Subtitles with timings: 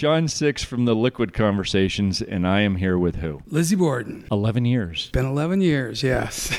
[0.00, 3.42] Shawn SixX from the Liquid Conversations, and I am here with who?
[3.48, 4.26] Lizzy Borden.
[4.32, 5.10] 11 years.
[5.10, 6.58] Been 11 years, yes.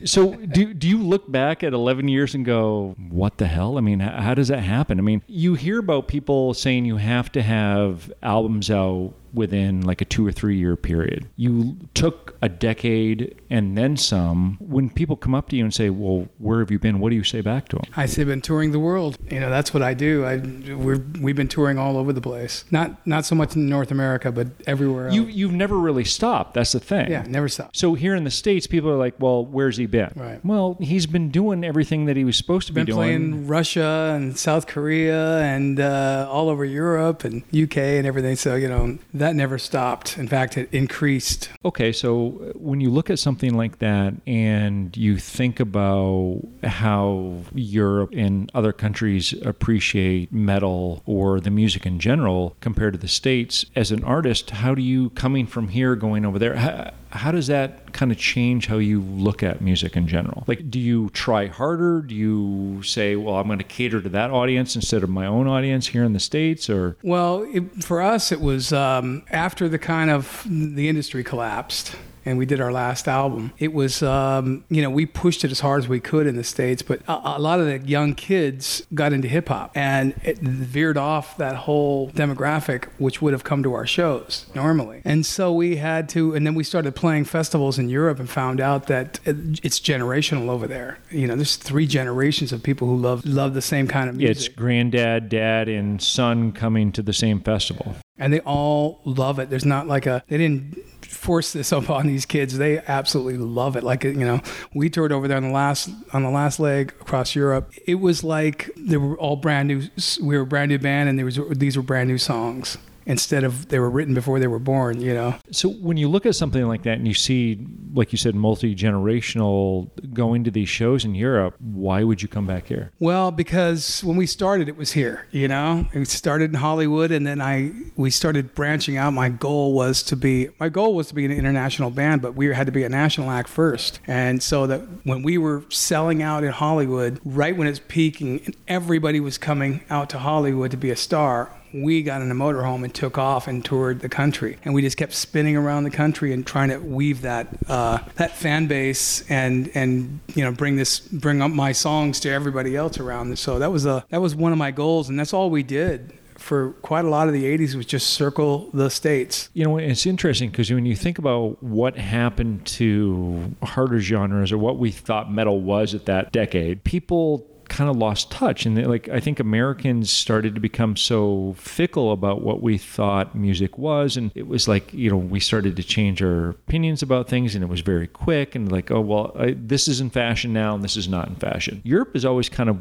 [0.06, 3.76] so, do, do you look back at 11 years and go, what the hell?
[3.76, 4.98] I mean, how, how does that happen?
[4.98, 10.00] I mean, you hear about people saying you have to have albums out within like
[10.00, 11.28] a two or three year period.
[11.36, 14.56] You took a decade and then some.
[14.60, 17.16] When people come up to you and say, "Well, where have you been?" What do
[17.16, 17.84] you say back to them?
[17.96, 20.24] I say, "Been touring the world." You know, that's what I do.
[20.24, 20.36] I
[20.74, 22.64] we're, we've been touring all over the place.
[22.70, 25.06] Not not so much in North America, but everywhere.
[25.06, 25.14] Else.
[25.14, 26.54] You you've never really stopped.
[26.54, 27.10] That's the thing.
[27.10, 27.76] Yeah, never stopped.
[27.76, 30.44] So here in the states, people are like, "Well, where's he been?" Right.
[30.44, 32.98] Well, he's been doing everything that he was supposed to been be doing.
[32.98, 38.36] Playing Russia and South Korea and uh, all over Europe and UK and everything.
[38.36, 40.18] So you know that never stopped.
[40.18, 41.50] In fact, it increased.
[41.64, 47.42] Okay, so uh, when you look at something like that and you think about how
[47.54, 53.64] Europe and other countries appreciate metal or the music in general compared to the States,
[53.74, 57.46] as an artist, how do you, coming from here, going over there, how, how does
[57.46, 60.44] that kind of change how you look at music in general?
[60.46, 62.00] Like, do you try harder?
[62.00, 65.48] Do you say, well, I'm going to cater to that audience instead of my own
[65.48, 66.70] audience here in the States?
[66.70, 71.96] Or, well, it, for us, it was um, after the kind of the industry collapsed
[72.28, 73.52] and we did our last album.
[73.58, 76.44] It was, um, you know, we pushed it as hard as we could in the
[76.44, 80.38] States, but a, a lot of the young kids got into hip hop and it
[80.38, 85.00] veered off that whole demographic, which would have come to our shows normally.
[85.06, 88.60] And so we had to, and then we started playing festivals in Europe and found
[88.60, 90.98] out that it's generational over there.
[91.10, 94.36] You know, there's three generations of people who love love the same kind of music.
[94.36, 99.48] It's granddad, dad, and son coming to the same festival and they all love it.
[99.48, 100.78] There's not like a they didn't
[101.18, 102.56] force this upon these kids.
[102.56, 103.82] They absolutely love it.
[103.82, 104.40] Like you know,
[104.72, 107.72] we toured over there on the last on the last leg across Europe.
[107.86, 109.82] It was like they were all brand new.
[110.22, 112.78] We were a brand new band, and there was these were brand new songs
[113.08, 115.34] instead of they were written before they were born, you know.
[115.50, 118.76] So when you look at something like that and you see, like you said, multi
[118.76, 122.92] generational going to these shows in Europe, why would you come back here?
[123.00, 125.88] Well, because when we started, it was here, you know.
[125.92, 129.12] It started in Hollywood, and then I we started branching out.
[129.14, 132.46] My goal was to be my goal was to be an international band, but we
[132.54, 134.00] had to be a national act first.
[134.06, 138.54] And so that when we were selling out in Hollywood, right when it's peaking, and
[138.68, 142.84] everybody was coming out to Hollywood to be a star, we got in a motorhome
[142.84, 144.58] and took off and toured the country.
[144.64, 148.36] And we just kept spinning around the country and trying to weave that uh, that
[148.36, 152.98] fan base and and you know bring this bring up my songs to everybody else
[152.98, 153.38] around.
[153.38, 156.12] So that was a that was one of my goals, and that's all we did
[156.38, 159.50] for quite a lot of the 80s was just circle the states.
[159.54, 164.58] You know, it's interesting because when you think about what happened to harder genres or
[164.58, 169.08] what we thought metal was at that decade, people kind of lost touch and like
[169.08, 174.32] i think americans started to become so fickle about what we thought music was and
[174.34, 177.68] it was like you know we started to change our opinions about things and it
[177.68, 180.96] was very quick and like oh well I, this is in fashion now and this
[180.96, 181.80] is not in fashion.
[181.84, 182.78] Europe is always kind of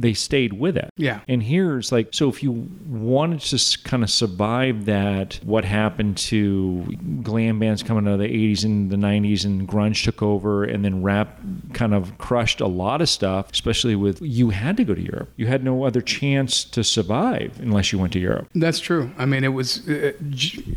[0.00, 4.02] they stayed with it yeah and here it's like so if you wanted to kind
[4.02, 6.84] of survive that what happened to
[7.22, 10.84] glam bands coming out of the 80s and the 90s and grunge took over and
[10.84, 11.40] then rap
[11.72, 15.30] kind of crushed a lot of stuff especially with you had to go to Europe.
[15.36, 18.48] You had no other chance to survive unless you went to Europe.
[18.54, 19.10] That's true.
[19.18, 20.12] I mean, it was uh,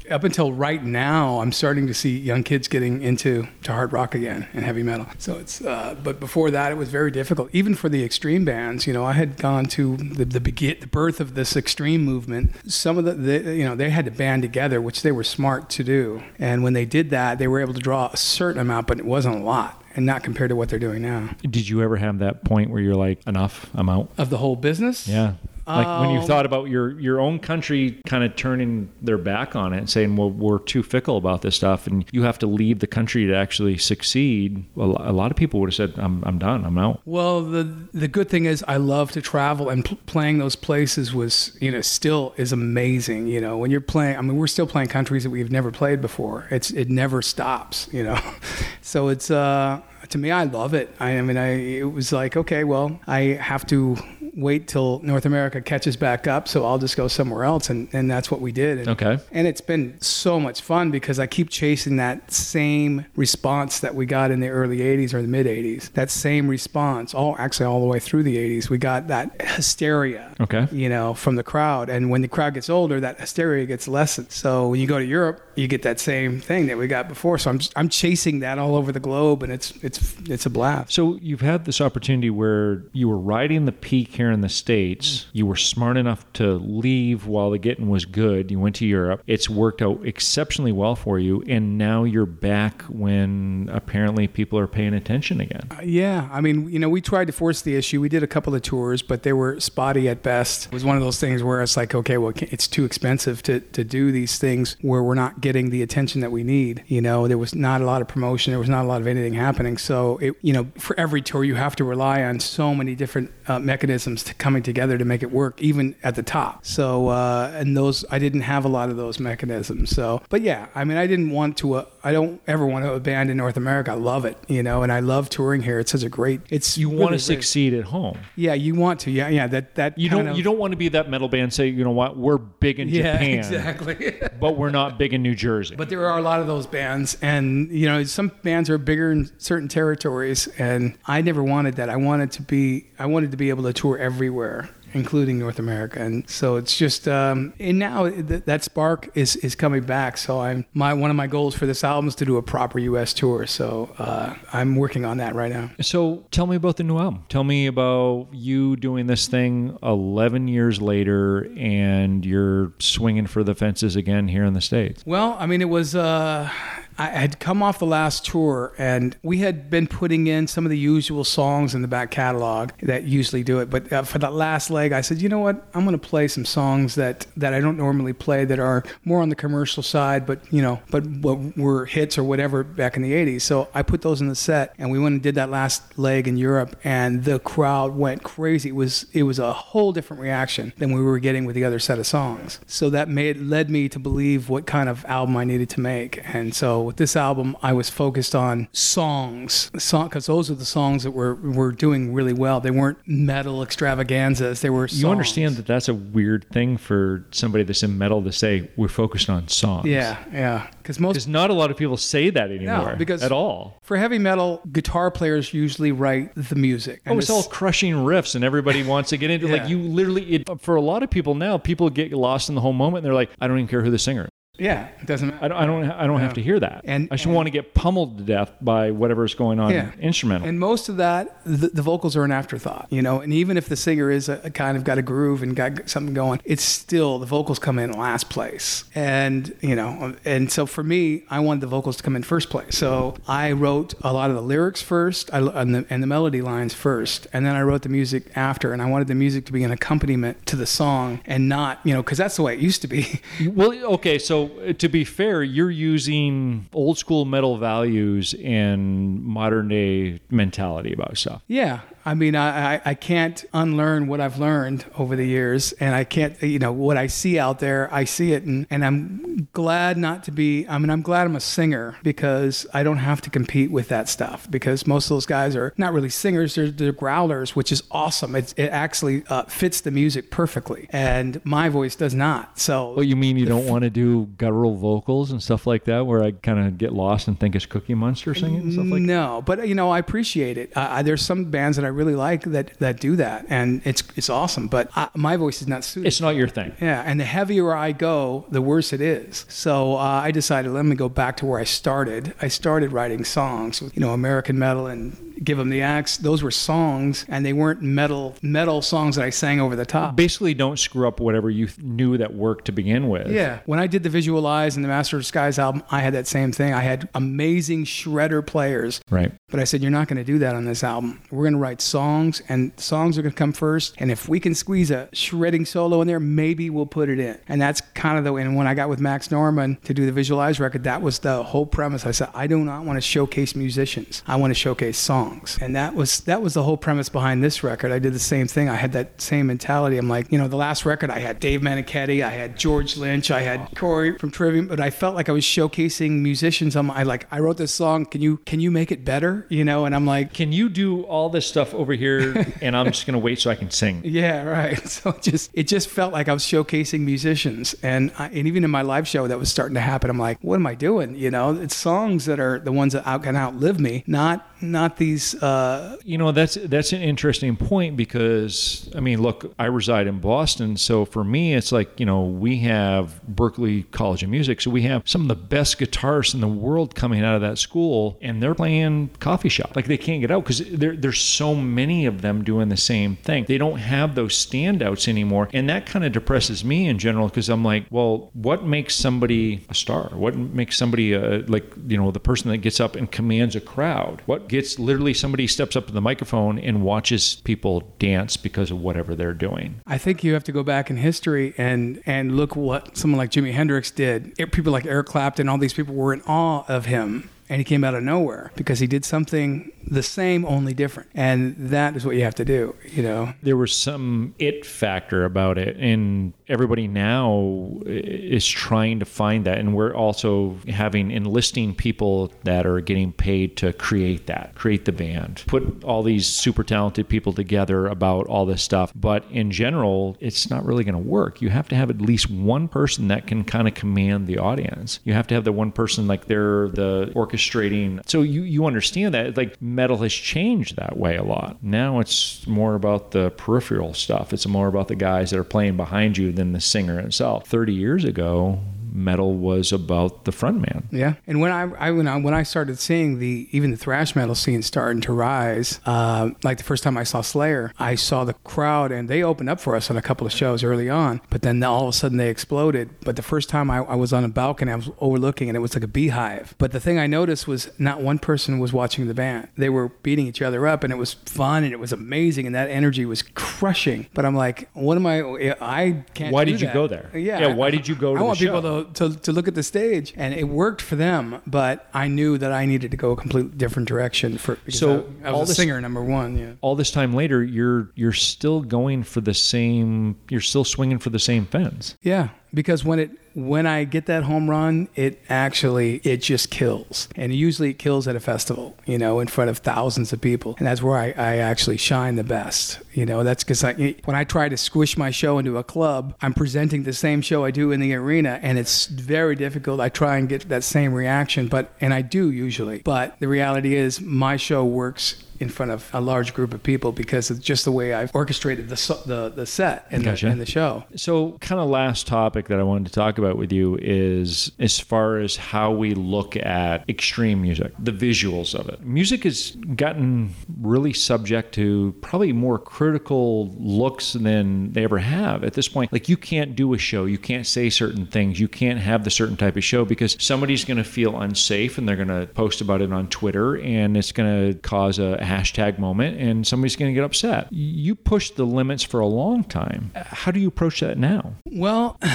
[0.10, 1.40] up until right now.
[1.40, 5.08] I'm starting to see young kids getting into to hard rock again and heavy metal.
[5.18, 7.50] So it's, uh, but before that, it was very difficult.
[7.54, 10.88] Even for the extreme bands, you know, I had gone to the the, begin, the
[10.88, 12.52] birth of this extreme movement.
[12.72, 15.70] Some of the, the, you know, they had to band together, which they were smart
[15.72, 16.24] to do.
[16.40, 19.06] And when they did that, they were able to draw a certain amount, but it
[19.06, 21.30] wasn't a lot and not compared to what they're doing now.
[21.42, 24.10] Did you ever have that point where you're like, enough, I'm out?
[24.18, 25.08] Of the whole business?
[25.08, 25.34] Yeah.
[25.66, 29.56] Like when you um, thought about your your own country kind of turning their back
[29.56, 32.48] on it and saying, "Well, we're too fickle about this stuff," and you have to
[32.48, 34.66] leave the country to actually succeed.
[34.76, 36.66] A lot of people would have said, "I'm I'm done.
[36.66, 37.64] I'm out." Well, the
[37.94, 41.72] the good thing is, I love to travel, and pl- playing those places was, you
[41.72, 43.28] know, still is amazing.
[43.28, 46.02] You know, when you're playing, I mean, we're still playing countries that we've never played
[46.02, 46.48] before.
[46.52, 47.88] It's it never stops.
[47.92, 48.20] You know,
[48.82, 50.94] so it's uh to me, I love it.
[51.00, 53.98] I, I mean, I it was like, okay, well, I have to
[54.36, 58.10] wait till North America catches back up, so I'll just go somewhere else, and, and
[58.10, 58.80] that's what we did.
[58.80, 59.20] And, okay.
[59.32, 64.06] And it's been so much fun because I keep chasing that same response that we
[64.06, 65.92] got in the early '80s or the mid '80s.
[65.94, 70.34] That same response, all actually all the way through the '80s, we got that hysteria.
[70.40, 70.68] Okay.
[70.72, 74.32] You know, from the crowd, and when the crowd gets older, that hysteria gets lessened.
[74.32, 77.38] So when you go to Europe, you get that same thing that we got before.
[77.38, 80.50] So I'm just, I'm chasing that all over the globe, and it's it's it's a
[80.50, 80.94] blast.
[80.94, 85.26] So you've had this opportunity where you were riding the peak here in the States.
[85.34, 88.50] You were smart enough to leave while the getting was good.
[88.50, 89.22] You went to Europe.
[89.28, 91.44] It's worked out exceptionally well for you.
[91.48, 95.68] And now you're back when apparently people are paying attention again.
[95.72, 96.30] Uh, yeah.
[96.32, 98.00] I mean, you know, we tried to force the issue.
[98.00, 100.68] We did a couple of tours, but they were spotty at best.
[100.68, 103.60] It was one of those things where it's like, okay, well, it's too expensive to,
[103.60, 106.84] to do these things where we're not getting the attention that we need.
[106.88, 109.08] You know, there was not a lot of promotion, there was not a lot of
[109.08, 109.78] anything happening.
[109.78, 113.34] So, it, you know, for every tour, you have to rely on so many different
[113.48, 116.64] uh, mechanisms to coming together to make it work, even at the top.
[116.66, 119.90] So, uh, and those, I didn't have a lot of those mechanisms.
[119.90, 122.94] So, but yeah, I mean, I didn't want to, uh, I don't ever want to
[122.94, 123.92] abandon North America.
[123.92, 125.80] I love it, you know, and I love touring here.
[125.80, 128.18] It's such a great, it's, You really want to succeed at home.
[128.36, 129.12] Yeah, you want to.
[129.12, 129.48] Yeah, yeah.
[129.48, 130.28] That, that You don't.
[130.28, 131.54] of- You don't want to be that metal band.
[131.54, 132.18] Say, you know what?
[132.18, 134.16] We're big in yeah, Japan, exactly.
[134.40, 135.76] but we're not big in New Jersey.
[135.76, 139.12] But there are a lot of those bands, and you know, some bands are bigger
[139.12, 141.90] in certain territories, and I never wanted that.
[141.90, 146.02] I wanted to be, I wanted to be able to tour everywhere, including North America,
[146.02, 150.18] and so it's just, um, and now th- that spark is is coming back.
[150.18, 152.80] So I'm my one of my goals for this album is to do a proper
[152.80, 153.14] U.S.
[153.14, 153.46] tour.
[153.48, 155.72] So uh, I'm working on that right now.
[155.82, 157.26] So tell me about the new album.
[157.30, 163.56] Tell me about you doing this thing 11 years later and you're swinging for the
[163.56, 165.04] fences again here in the States.
[165.06, 165.96] Well, I mean, it was.
[165.96, 166.50] Uh,
[166.98, 170.70] I had come off the last tour, and we had been putting in some of
[170.70, 173.70] the usual songs in the back catalog that usually do it.
[173.70, 175.66] But uh, for that last leg, I said, you know what?
[175.74, 179.22] I'm going to play some songs that that I don't normally play that are more
[179.22, 183.02] on the commercial side, but you know, but what were hits or whatever back in
[183.02, 183.42] the '80s.
[183.42, 186.28] So I put those in the set, and we went and did that last leg
[186.28, 188.70] in Europe, and the crowd went crazy.
[188.70, 191.80] It was it was a whole different reaction than we were getting with the other
[191.80, 192.60] set of songs.
[192.68, 196.22] So that made led me to believe what kind of album I needed to make,
[196.24, 200.66] and so with this album, I was focused on songs, song because those are the
[200.66, 202.60] songs that were were doing really well.
[202.60, 204.62] They weren't metal extravaganzas.
[204.62, 204.88] They were.
[204.88, 205.02] Songs.
[205.02, 208.88] You understand that that's a weird thing for somebody that's in metal to say we're
[208.88, 209.88] focused on songs.
[209.88, 210.68] Yeah, yeah.
[210.78, 213.80] Because most Because not a lot of people say that anymore No, because- at all.
[213.82, 217.02] for heavy metal, guitar players usually write the music.
[217.08, 219.48] Oh, it's this- all crushing riffs, and everybody wants to get into.
[219.48, 219.54] Yeah.
[219.54, 222.62] Like you, literally, it, for a lot of people now, people get lost in the
[222.62, 222.98] whole moment.
[223.00, 224.28] And they're like, I don't even care who the singer.
[224.60, 225.46] Yeah, it doesn't matter.
[225.46, 225.58] I don't.
[225.58, 225.92] I don't.
[226.04, 226.82] I don't have to hear that.
[226.84, 229.90] And- I just and- want to get pummeled to death by whatever's going on Yeah.
[230.00, 230.48] instrumental.
[230.48, 233.20] And most of that, the, the vocals are an afterthought, you know.
[233.20, 235.90] And even if the singer is a, a kind of got a groove and got
[235.90, 238.84] something going, it's still the vocals come in last place.
[238.94, 242.52] And you know, and so for me, I wanted the vocals to come in first
[242.52, 242.78] place.
[242.78, 246.44] So I wrote a lot of the lyrics first, I, and, the, and the melody
[246.44, 248.72] lines first, and then I wrote the music after.
[248.72, 251.96] And I wanted the music to be an accompaniment to the song, and not, you
[251.96, 253.20] know, because that's the way it used to be.
[253.48, 254.20] Well, okay.
[254.20, 260.94] So uh, to be fair, you're using old school metal values and modern day mentality
[260.94, 261.42] about stuff.
[261.48, 261.82] Yeah.
[262.06, 265.72] I mean, I, I, I can't unlearn what I've learned over the years.
[265.74, 268.44] And I can't, you know, what I see out there, I see it.
[268.44, 272.66] And, and I'm glad not to be, I mean, I'm glad I'm a singer because
[272.74, 275.94] I don't have to compete with that stuff because most of those guys are not
[275.94, 278.36] really singers, they're, they're growlers, which is awesome.
[278.36, 280.88] It's, it actually uh, fits the music perfectly.
[280.90, 282.60] And my voice does not.
[282.60, 286.06] So, Well, you mean you don't want to do guttural vocals and stuff like that,
[286.06, 289.02] where I kind of get lost and think it's Cookie Monster singing and stuff like
[289.02, 289.08] that?
[289.08, 290.72] no, but you know, I appreciate it.
[290.76, 294.30] Uh, there's some bands that I really like that that do that, and it's it's
[294.30, 294.68] awesome.
[294.68, 296.08] But I, my voice is not suited.
[296.08, 296.74] It's not your thing.
[296.82, 299.46] Yeah, and the heavier I go, the worse it is.
[299.50, 302.34] So uh, I decided let me go back to where I started.
[302.42, 306.18] I started writing songs, with, you know, American metal and Give 'Em the Axe.
[306.18, 310.16] Those were songs, and they weren't metal metal songs that I sang over the top.
[310.16, 313.30] Basically, don't screw up whatever you th- knew that worked to begin with.
[313.32, 313.60] Yeah.
[313.66, 316.28] When I did the Visual Lies and the Master of Disguise album, I had that
[316.28, 316.74] same thing.
[316.74, 319.32] I had amazing shredder players Right.
[319.50, 321.22] But I said, You're not going to do that on this album.
[321.32, 323.94] We're going to write songs, and songs are going to come first.
[323.98, 327.38] And if we can squeeze a shredding solo in there, maybe we'll put it in.
[327.48, 330.12] And that's kind of the And when I got with Max Norman to do the
[330.12, 332.06] Visual Lies record, that was the whole premise.
[332.06, 334.24] I said, I do not want to showcase musicians.
[334.26, 335.33] I want to showcase songs.
[335.62, 337.92] And that was that was the whole premise behind this record.
[337.92, 338.70] I did the same thing.
[338.70, 339.98] I had that same mentality.
[339.98, 343.32] I'm like, you know, the last record I had Dave Meniketti, I had George Lynch,
[343.32, 346.76] I had Corey from Trivium, but I felt like I was showcasing musicians.
[346.76, 348.06] I'm I like I wrote this song.
[348.06, 349.46] Can you can you make it better?
[349.50, 352.88] You know, and I'm like, Can you do all this stuff over here, and I'm
[352.88, 354.02] just gonna wait so I can sing?
[354.04, 354.82] yeah, right.
[354.94, 358.64] So it just it just felt like I was showcasing musicians, and I, and even
[358.64, 361.16] in my live show that was starting to happen, I'm like, what am I doing?
[361.16, 364.98] You know, it's songs that are the ones that out can outlive me, not not
[364.98, 365.36] these.
[365.36, 370.20] Uh, You know, that's that's an interesting point because I mean, look, I reside in
[370.20, 374.72] Boston, so for me, it's like you know we have Berklee College of Music, so
[374.72, 378.18] we have some of the best guitarists in the world coming out of that school,
[378.22, 379.76] and they're playing coffee shop.
[379.76, 383.16] Like they can't get out because there, there's so many of them doing the same
[383.18, 383.46] thing.
[383.48, 387.50] They don't have those standouts anymore, and that kind of depresses me in general because
[387.50, 390.10] I'm like, well, what makes somebody a star?
[390.14, 393.62] What makes somebody uh, like you know the person that gets up and commands a
[393.62, 394.22] crowd?
[394.26, 398.80] What gets literally somebody steps up to the microphone and watches people dance because of
[398.80, 399.82] whatever they're doing?
[399.88, 403.32] I think you have to go back in history and and look what someone like
[403.32, 404.36] Jimi Hendrix did.
[404.52, 407.30] People like Eric Clapton, all these people were in awe of him.
[407.50, 411.10] And he came out of nowhere because he did something the same, only different.
[411.14, 413.34] And that is what you have to do, you know?
[413.42, 419.58] There was some it factor about it, and everybody now is trying to find that.
[419.58, 424.92] And we're also having enlisting people that are getting paid to create that, create the
[424.92, 428.92] band, put all these super talented people together about all this stuff.
[428.96, 431.42] But in general, it's not really going to work.
[431.42, 435.00] You have to have at least one person that can kind of command the audience.
[435.04, 438.08] You have to have the one person like they're the orchestrating.
[438.08, 441.64] So you, you understand that like metal has changed that way a lot.
[441.64, 444.34] Now it's more about the peripheral stuff.
[444.34, 447.48] It's more about the guys that are playing behind you than the singer itself.
[447.48, 448.60] 30 years ago,
[448.94, 450.84] metal was about the frontman.
[450.92, 454.16] Yeah, and when I, I when I when I started seeing the even the thrash
[454.16, 458.24] metal scene starting to rise, uh, like the first time I saw Slayer, I saw
[458.24, 461.22] the crowd and they opened up for us on a couple of shows early on,
[461.30, 462.90] but then all of a sudden they exploded.
[463.02, 465.62] But the first time I, I was on a balcony, I was overlooking and it
[465.62, 466.56] was like a beehive.
[466.58, 469.48] But the thing I noticed was not one person was watching the band.
[469.58, 472.56] They were beating each other up and it was fun and it was amazing and
[472.56, 474.08] that energy was crushing.
[474.14, 475.56] But I'm like, what am I?
[475.60, 476.34] I can't.
[476.34, 477.10] Why did you go there?
[477.14, 477.40] Yeah.
[477.40, 478.83] Yeah, why did you go to I the want people show?
[478.84, 482.38] To to, to look at the stage and it worked for them but i knew
[482.38, 485.50] that i needed to go a completely different direction for So, I, I all was
[485.50, 489.22] a this- singer number one yeah all this time later, you're you're still going for
[489.22, 490.16] the same.
[490.30, 491.96] You're still swinging for the same fence.
[492.02, 497.08] yeah because when it when i get that home run it actually it just kills.
[497.16, 500.56] And usually it kills at a festival you know in front of thousands of people.
[500.58, 503.24] And that's where i, I actually shine the best you know.
[503.24, 506.84] That's because I, when i try to squish my show into a club i'm presenting
[506.84, 509.80] the same show i do in the arena and it's very difficult.
[509.80, 512.80] I try and get that same reaction but and i do usually.
[512.80, 516.92] But the reality is my show works in front of a large group of people
[516.92, 520.26] because it's just the way I've orchestrated the the, the set and, Gotcha.
[520.26, 520.86] the, and the show.
[520.96, 524.80] So, kind of last topic that I wanted to talk about with you is as
[524.80, 528.84] far as how we look at extreme music, the visuals of it.
[528.86, 535.54] Music has gotten really subject to probably more critical looks than they ever have at
[535.54, 535.92] this point.
[535.92, 539.12] Like, you can't do a show, you can't say certain things, you can't have the
[539.12, 542.62] certain type of show because somebody's going to feel unsafe and they're going to post
[542.62, 546.92] about it on Twitter and it's going to cause a hashtag moment and somebody's going
[546.92, 547.48] to get upset.
[547.52, 549.92] You pushed the limits for a long time.
[549.96, 551.34] How do you approach that now?
[551.46, 551.98] Well,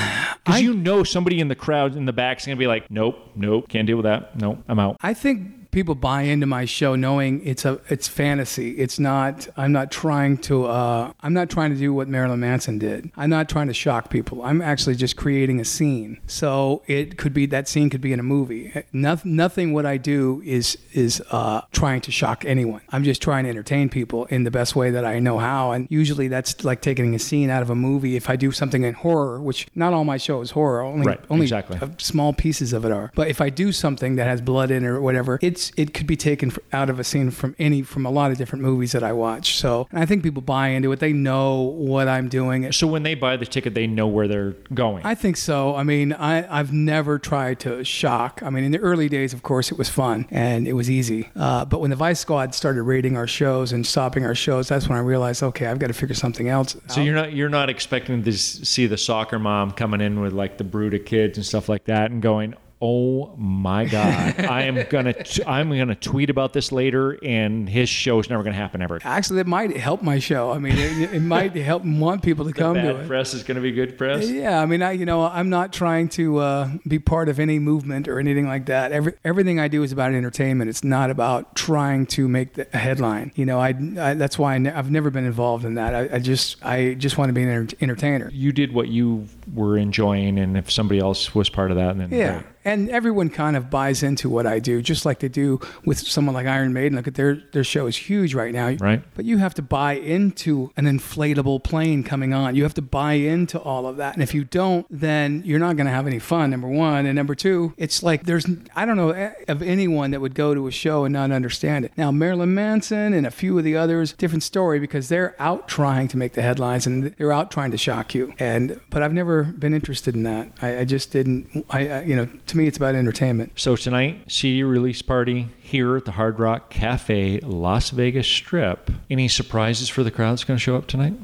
[0.44, 2.90] Because you know somebody in the crowd in the back is going to be like,
[2.90, 4.36] nope, nope, can't deal with that.
[4.38, 4.96] Nope, I'm out.
[5.02, 8.72] I think people buy into my show knowing it's a it's fantasy.
[8.72, 9.48] It's not.
[9.56, 10.66] I'm not trying to.
[10.66, 13.10] Uh, I'm not trying to do what Marilyn Manson did.
[13.16, 14.42] I'm not trying to shock people.
[14.42, 16.20] I'm actually just creating a scene.
[16.26, 18.72] So it could be that scene could be in a movie.
[18.92, 19.36] Nothing.
[19.36, 19.72] Nothing.
[19.72, 22.80] What I do is is uh, trying to shock anyone.
[22.90, 25.72] I'm just trying to entertain people in the best way that I know how.
[25.72, 28.16] And usually that's like taking a scene out of a movie.
[28.16, 30.82] If I do something in horror, which not all my show is horror.
[30.82, 31.78] Only Right, only exactly.
[31.98, 33.10] small pieces of it are.
[33.14, 36.06] But if I do something that has blood in it or whatever, it's it could
[36.06, 39.02] be taken out of a scene from any from a lot of different movies that
[39.02, 39.56] I watch.
[39.56, 41.00] So and I think people buy into it.
[41.00, 42.70] They know what I'm doing.
[42.72, 45.04] So when they buy the ticket, they know where they're going.
[45.04, 45.74] I think so.
[45.74, 48.40] I mean, I, I've never tried to shock.
[48.42, 51.28] I mean, in the early days, of course, it was fun and it was easy.
[51.34, 54.88] Uh, but when the Vice Squad started raiding our shows and stopping our shows, that's
[54.88, 56.76] when I realized, okay, I've got to figure something else.
[56.76, 56.92] Out.
[56.92, 60.58] so you're not you're not expecting to see the soccer mom coming in with like
[60.58, 64.84] the brood of kids and stuff like that and going, "Oh my god, I am
[64.88, 68.82] gonna t- I'm gonna tweet about this later, and his show is never gonna happen
[68.82, 70.50] ever." Actually, it might help my show.
[70.52, 73.06] I mean, it, it might help want people to come to it.
[73.06, 74.28] press is gonna be good press.
[74.28, 77.58] Yeah, I mean, I you know, I'm not trying to uh, be part of any
[77.58, 78.92] movement or anything like that.
[78.92, 80.70] Every everything I do is about entertainment.
[80.70, 83.32] It's not about trying to make the, a headline.
[83.34, 83.68] You know, I,
[84.00, 85.94] I that's why I I've never been involved in that.
[85.94, 88.30] I, I just I just want to be an enter- entertainer.
[88.32, 92.10] You did what you were enjoying, and if somebody else was part of that, then
[92.12, 92.32] Yeah.
[92.32, 92.46] great.
[92.68, 96.34] And everyone kind of buys into what I do, just like they do with someone
[96.34, 96.96] like Iron Maiden.
[96.96, 99.02] Look at their their show is huge right now, Right.
[99.14, 102.54] But you have to buy into an inflatable plane coming on.
[102.54, 105.76] You have to buy into all of that, and if you don't, then you're not
[105.76, 106.50] going to have any fun.
[106.50, 110.20] Number one, and number two, it's like there's I don't know eh, of anyone that
[110.20, 111.92] would go to a show and not understand it.
[111.96, 116.08] Now Marilyn Manson and a few of the others, different story because they're out trying
[116.08, 118.34] to make the headlines and they're out trying to shock you.
[118.38, 120.52] And but I've never been interested in that.
[120.60, 121.66] I, I just didn't.
[121.70, 123.52] I, I you know to me it's about entertainment.
[123.54, 128.90] So tonight, CD release party here at the Hard Rock Cafe, Las Vegas Strip.
[129.08, 131.14] Any surprises for the crowd that's going to show up tonight?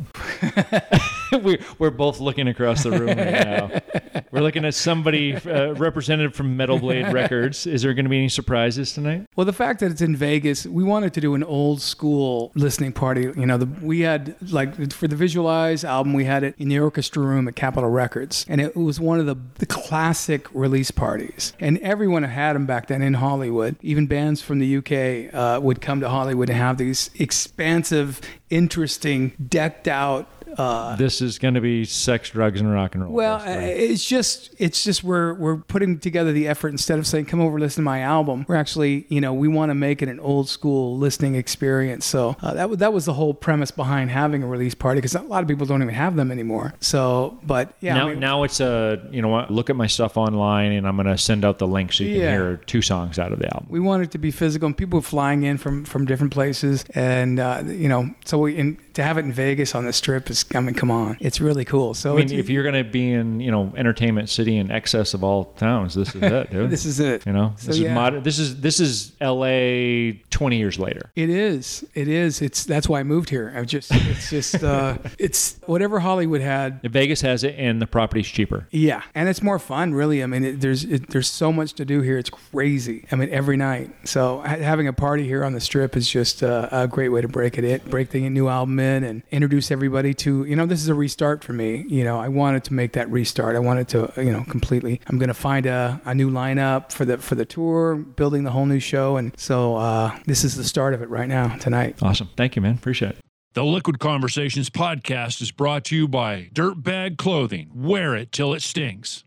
[1.42, 3.70] we, we're both looking across the room right now.
[4.34, 7.68] We're looking at somebody uh, representative from Metal Blade Records.
[7.68, 9.28] Is there going to be any surprises tonight?
[9.36, 12.92] Well, the fact that it's in Vegas, we wanted to do an old school listening
[12.92, 13.30] party.
[13.36, 16.68] You know, the, we had like for the Visual Lies album, we had it in
[16.68, 20.90] the orchestra room at Capitol Records, and it was one of the, the classic release
[20.90, 21.52] parties.
[21.60, 23.76] And everyone had them back then in Hollywood.
[23.82, 29.34] Even bands from the UK uh, would come to Hollywood and have these expansive, interesting,
[29.48, 33.12] decked out uh, this is going to be sex, drugs, and rock and roll.
[33.12, 33.84] well, uh, basically.
[33.86, 37.58] it's just it's just we're we're putting together the effort instead of saying come over
[37.58, 38.44] listen to my album.
[38.48, 42.04] We're actually you know we want to make it an old school listening experience.
[42.04, 45.14] So uh, that was that was the whole premise behind having a release party because
[45.14, 46.74] a lot of people don't even have them anymore.
[46.80, 49.50] So, but yeah, now, I mean, now it's a you know what?
[49.50, 52.20] Look at my stuff online, and I'm going to send out the link so you
[52.20, 53.66] can hear two songs out of the album.
[53.70, 57.40] we want it to be physical and people flying in from from different places and
[57.40, 60.43] uh, you know so we in, to have it in Vegas on the strip is
[60.54, 61.94] I mean come on it's really cool.
[61.94, 65.14] So I mean, if you're going to be in you know entertainment city in excess
[65.14, 66.70] of all towns, this is it, dude.
[66.74, 67.24] this is it.
[67.26, 67.88] you know, So, this yeah.
[67.90, 68.22] is modern.
[68.22, 70.12] This is this is L.A.
[70.30, 71.10] 20 years later.
[71.16, 71.86] It is.
[71.94, 72.42] It is.
[72.42, 73.52] It's that's why I moved here.
[73.56, 76.82] I just it's just uh it's whatever Hollywood had.
[76.82, 78.66] Vegas has it, and the property's cheaper.
[78.70, 80.22] Yeah, and it's more fun, really.
[80.22, 82.18] I mean, it, there's it, there's so much to do here.
[82.18, 83.06] It's crazy.
[83.10, 83.90] I mean, every night.
[84.04, 87.28] So having a party here on the strip is just uh, a great way to
[87.28, 90.80] break it in, break the new album in, and introduce everybody to you know this
[90.80, 91.84] is a restart for me.
[91.88, 93.54] You know, I wanted to make that restart.
[93.54, 95.00] I wanted to you know completely.
[95.06, 98.66] I'm gonna find a, a new lineup for the for the tour, building the whole
[98.66, 101.96] new show, and so uh, this is the start of it right now tonight.
[102.02, 102.28] Awesome.
[102.36, 102.74] Thank you, man.
[102.74, 103.18] Appreciate it.
[103.54, 107.70] The Liquid Conversations podcast is brought to you by Dirtbag Clothing.
[107.74, 109.24] Wear it till it stings.